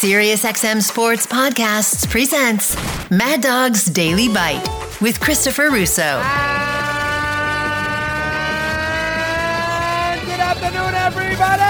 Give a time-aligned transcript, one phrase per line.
[0.00, 2.74] SiriusXM Sports Podcasts presents
[3.10, 4.66] Mad Dog's Daily Bite
[5.02, 6.00] with Christopher Russo.
[6.00, 6.22] And
[10.22, 11.60] good afternoon, everybody.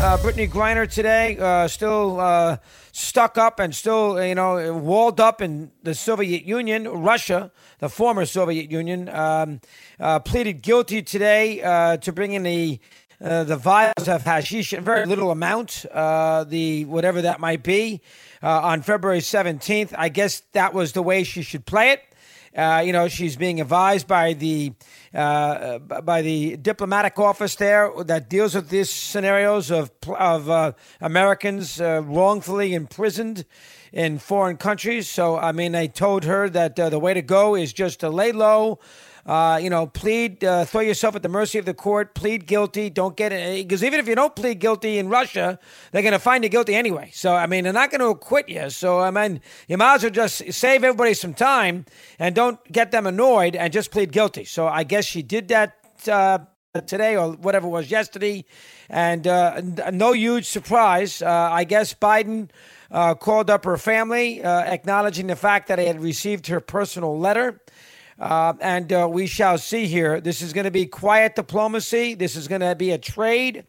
[0.00, 2.56] Uh, Brittney Griner today, uh, still uh,
[2.92, 8.24] stuck up and still, you know, walled up in the Soviet Union, Russia, the former
[8.24, 9.60] Soviet Union, um,
[10.00, 12.80] uh, pleaded guilty today uh, to bringing the
[13.20, 18.00] uh, the vials of hashish, a very little amount, uh, the whatever that might be,
[18.42, 19.92] uh, on February 17th.
[19.98, 22.02] I guess that was the way she should play it.
[22.56, 24.72] Uh, you know, she's being advised by the
[25.12, 32.72] uh, by the diplomatic office there that deals with these scenarios of of Americans wrongfully
[32.72, 33.44] imprisoned
[33.92, 35.08] in foreign countries.
[35.08, 38.32] So, I mean, they told her that the way to go is just to lay
[38.32, 38.78] low
[39.28, 42.88] uh, you know, plead, uh, throw yourself at the mercy of the court, plead guilty,
[42.88, 43.62] don't get it.
[43.62, 45.58] Because even if you don't plead guilty in Russia,
[45.92, 47.10] they're going to find you guilty anyway.
[47.12, 48.70] So, I mean, they're not going to acquit you.
[48.70, 51.84] So, I mean, you might as well just save everybody some time
[52.18, 54.46] and don't get them annoyed and just plead guilty.
[54.46, 55.74] So, I guess she did that
[56.10, 56.38] uh,
[56.86, 58.46] today or whatever it was yesterday.
[58.88, 59.60] And uh,
[59.92, 61.20] no huge surprise.
[61.20, 62.48] Uh, I guess Biden.
[62.90, 67.18] Uh, called up her family, uh, acknowledging the fact that he had received her personal
[67.18, 67.60] letter.
[68.18, 70.20] Uh, and uh, we shall see here.
[70.20, 72.14] This is going to be quiet diplomacy.
[72.14, 73.64] This is going to be a trade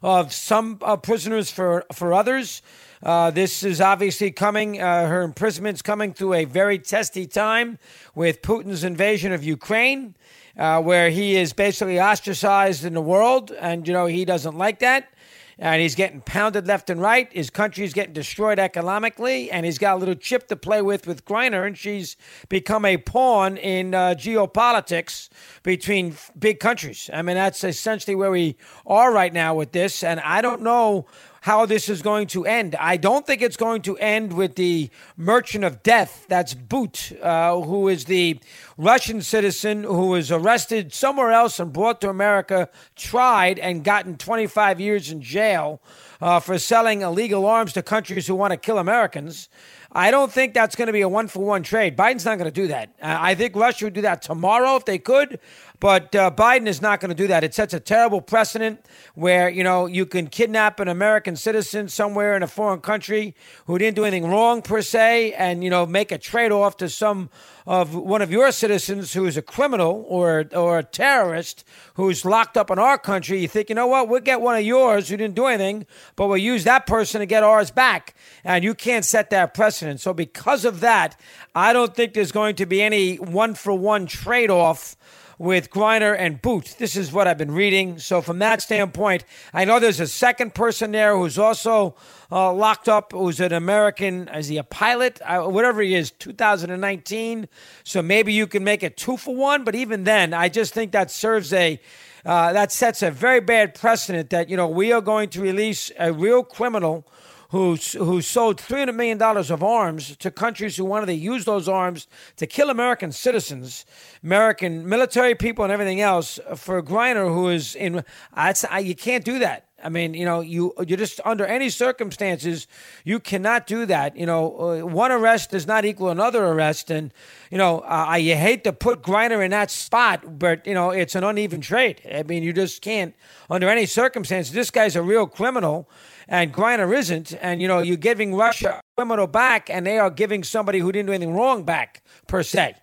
[0.00, 2.62] of some uh, prisoners for, for others.
[3.02, 7.78] Uh, this is obviously coming, uh, her imprisonment's coming through a very testy time
[8.14, 10.14] with Putin's invasion of Ukraine,
[10.56, 13.50] uh, where he is basically ostracized in the world.
[13.50, 15.08] And, you know, he doesn't like that
[15.58, 17.32] and he's getting pounded left and right.
[17.32, 21.24] His country's getting destroyed economically, and he's got a little chip to play with with
[21.24, 22.16] Griner, and she's
[22.48, 25.28] become a pawn in uh, geopolitics
[25.62, 27.10] between big countries.
[27.12, 31.06] I mean, that's essentially where we are right now with this, and I don't know
[31.42, 32.76] how this is going to end.
[32.76, 36.24] I don't think it's going to end with the merchant of death.
[36.28, 38.38] That's Bout, uh, who is the
[38.76, 44.80] Russian citizen who was arrested somewhere else and brought to America, tried, and gotten 25
[44.80, 45.80] years in jail
[46.20, 49.48] uh, for selling illegal arms to countries who want to kill Americans.
[49.94, 51.98] I don't think that's going to be a one for one trade.
[51.98, 52.94] Biden's not going to do that.
[53.02, 55.38] I think Russia would do that tomorrow if they could,
[55.80, 57.44] but uh, Biden is not going to do that.
[57.44, 62.34] It sets a terrible precedent where you know you can kidnap an American citizen somewhere
[62.34, 63.34] in a foreign country
[63.66, 66.88] who didn't do anything wrong per se, and you know make a trade off to
[66.88, 67.28] some
[67.66, 71.64] of one of your citizens who is a criminal or or a terrorist
[71.94, 74.62] who's locked up in our country, you think, you know what, we'll get one of
[74.62, 75.86] yours who didn't do anything,
[76.16, 78.14] but we'll use that person to get ours back.
[78.44, 80.00] And you can't set that precedent.
[80.00, 81.18] So because of that,
[81.54, 84.96] I don't think there's going to be any one for one trade off
[85.42, 86.76] with Griner and Bout.
[86.78, 87.98] This is what I've been reading.
[87.98, 91.96] So, from that standpoint, I know there's a second person there who's also
[92.30, 94.28] uh, locked up, who's an American.
[94.28, 95.20] Is he a pilot?
[95.20, 97.48] Uh, whatever he is, 2019.
[97.82, 99.64] So, maybe you can make it two for one.
[99.64, 101.80] But even then, I just think that serves a.
[102.24, 105.90] Uh, that sets a very bad precedent that you know we are going to release
[105.98, 107.04] a real criminal
[107.52, 112.08] who, who sold $300 million of arms to countries who wanted to use those arms
[112.36, 113.84] to kill American citizens,
[114.24, 118.02] American military people, and everything else for Griner, who is in.
[118.32, 119.66] I, you can't do that.
[119.82, 122.66] I mean, you know, you you just under any circumstances
[123.04, 124.16] you cannot do that.
[124.16, 127.12] You know, uh, one arrest does not equal another arrest, and
[127.50, 130.90] you know, uh, I you hate to put Griner in that spot, but you know,
[130.90, 132.00] it's an uneven trade.
[132.12, 133.14] I mean, you just can't
[133.50, 134.52] under any circumstances.
[134.52, 135.88] This guy's a real criminal,
[136.28, 137.34] and Griner isn't.
[137.40, 141.06] And you know, you're giving Russia criminal back, and they are giving somebody who didn't
[141.06, 142.76] do anything wrong back per se.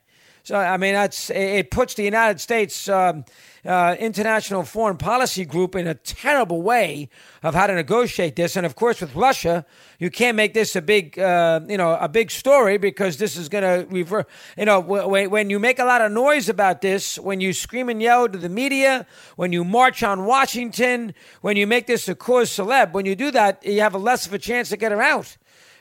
[0.50, 2.90] So I mean, that's it puts the United States.
[2.90, 3.24] Um,
[3.64, 7.08] uh, international foreign policy group in a terrible way
[7.44, 8.56] of how to negotiate this.
[8.56, 9.64] And of course, with Russia,
[10.00, 13.48] you can't make this a big, uh, you know, a big story because this is
[13.48, 14.26] going to rever.
[14.58, 17.88] You know, when, when you make a lot of noise about this, when you scream
[17.90, 19.06] and yell to the media,
[19.36, 23.30] when you march on Washington, when you make this a cause celeb, when you do
[23.30, 25.38] that, you have a less of a chance to get her out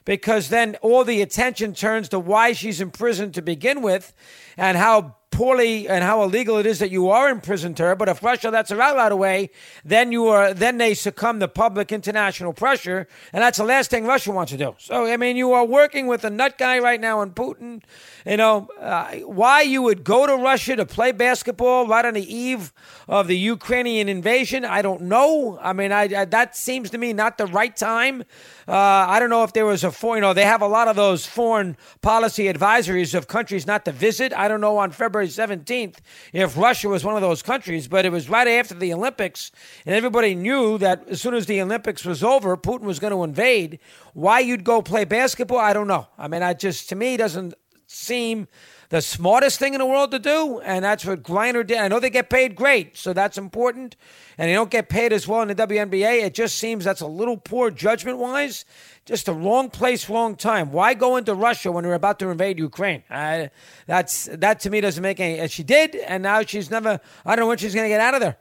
[0.08, 4.14] because then all the attention turns to why she's in prison to begin with
[4.56, 7.94] and how poorly and how illegal it is that you are imprisoned her.
[7.94, 9.50] But if Russia her out right away,
[9.84, 14.04] then you are then they succumb to public international pressure, and that's the last thing
[14.04, 14.74] Russia wants to do.
[14.78, 17.82] So I mean, you are working with a nut guy right now in Putin.
[18.26, 22.34] You know uh, why you would go to Russia to play basketball right on the
[22.34, 22.72] eve
[23.06, 24.64] of the Ukrainian invasion?
[24.64, 25.56] I don't know.
[25.62, 28.24] I mean, I, I that seems to me not the right time.
[28.66, 28.74] Uh,
[29.14, 30.18] I don't know if there was a foreign.
[30.18, 33.92] You know, they have a lot of those foreign policy advisories of countries not to
[33.92, 34.32] visit.
[34.32, 35.96] I don't know on February January 17th
[36.32, 39.50] if Russia was one of those countries, but it was right after the Olympics,
[39.86, 43.22] and everybody knew that as soon as the Olympics was over, Putin was going to
[43.22, 43.78] invade.
[44.14, 46.06] Why you'd go play basketball, I don't know.
[46.18, 47.54] I mean, I just, to me, doesn't
[47.88, 48.46] seem
[48.90, 51.78] the smartest thing in the world to do, and that's what Griner did.
[51.78, 53.96] I know they get paid great, so that's important,
[54.36, 56.22] and they don't get paid as well in the WNBA.
[56.22, 58.64] It just seems that's a little poor judgment wise.
[59.06, 60.70] Just the wrong place, wrong time.
[60.70, 63.02] Why go into Russia when they're about to invade Ukraine?
[63.10, 63.48] Uh,
[63.86, 65.38] that's that to me doesn't make any.
[65.38, 67.00] And she did, and now she's never.
[67.24, 68.36] I don't know when she's going to get out of there.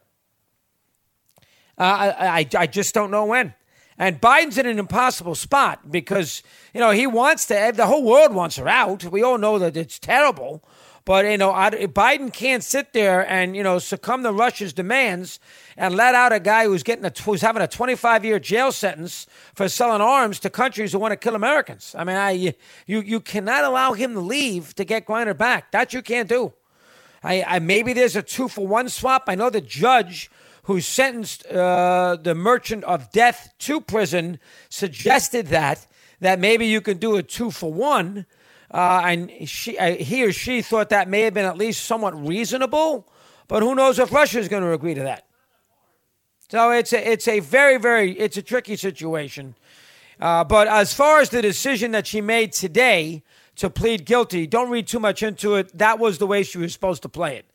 [1.77, 3.53] Uh, I, I I just don't know when.
[3.97, 8.33] And Biden's in an impossible spot because, you know, he wants to, the whole world
[8.33, 9.03] wants her out.
[9.05, 10.63] We all know that it's terrible.
[11.03, 15.39] But, you know, Biden can't sit there and, you know, succumb to Russia's demands
[15.77, 19.25] and let out a guy who's getting a, who's having a 25 year jail sentence
[19.55, 21.95] for selling arms to countries who want to kill Americans.
[21.97, 25.71] I mean, I, you, you cannot allow him to leave to get Griner back.
[25.71, 26.51] That you can't do.
[27.23, 29.23] I, I maybe there's a two for one swap.
[29.27, 30.29] I know the judge
[30.63, 35.87] who sentenced uh, the merchant of death to prison, suggested that
[36.19, 38.25] that maybe you could do a two for one,
[38.71, 42.19] uh, and she, uh, he or she thought that may have been at least somewhat
[42.27, 43.07] reasonable.
[43.47, 45.25] But who knows if Russia is going to agree to that?
[46.49, 49.55] So it's a, it's a very very it's a tricky situation.
[50.19, 53.23] Uh, but as far as the decision that she made today
[53.57, 55.77] to plead guilty, don't read too much into it.
[55.77, 57.45] That was the way she was supposed to play it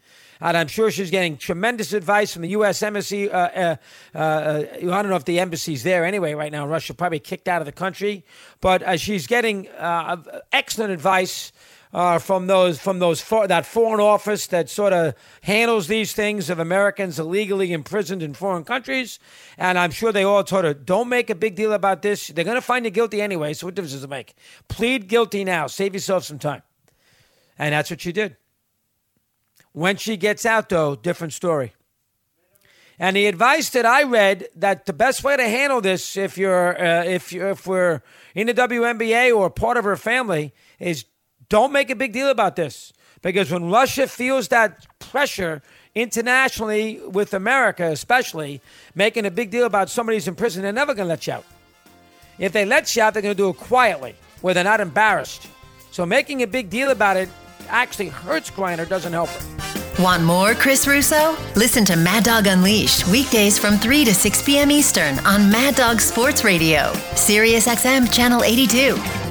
[0.43, 2.83] and I'm sure she's getting tremendous advice from the U.S.
[2.83, 3.31] Embassy.
[3.31, 3.77] Uh, uh,
[4.15, 6.67] uh, I don't know if the embassy's there anyway right now.
[6.67, 8.25] Russia probably kicked out of the country,
[8.61, 10.17] but uh, she's getting uh,
[10.53, 11.53] excellent advice.
[11.93, 16.59] Uh, from those from those that foreign office that sort of handles these things of
[16.59, 19.19] Americans illegally imprisoned in foreign countries,
[19.59, 22.29] and I'm sure they all told her, "Don't make a big deal about this.
[22.29, 23.53] They're going to find you guilty anyway.
[23.53, 24.33] So what difference does it make?
[24.69, 25.67] Plead guilty now.
[25.67, 26.63] Save yourself some time."
[27.59, 28.39] And that's what she did.
[29.73, 31.75] When she gets out, though, different story.
[32.99, 36.81] And the advice that I read that the best way to handle this, if you're
[36.81, 38.01] uh, if you're, if we're
[38.35, 41.05] in the WNBA or part of her family, is
[41.53, 45.61] don't make a big deal about this because when Russia feels that pressure
[45.95, 48.63] internationally with America, especially
[48.95, 51.45] making a big deal about somebody's in prison, they're never going to let you out.
[52.39, 55.47] If they let you out, they're going to do it quietly, where they're not embarrassed.
[55.91, 57.29] So making a big deal about it
[57.69, 60.03] actually hurts Griner, doesn't help her.
[60.03, 61.37] Want more Chris Russo?
[61.55, 64.71] Listen to Mad Dog Unleashed weekdays from 3 to 6 p.m.
[64.71, 69.22] Eastern on Mad Dog Sports Radio, Sirius XM Channel 82.